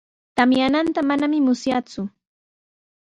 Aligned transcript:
Tamyananta 0.37 0.99
manami 1.09 1.39
musyaaku. 1.45 2.01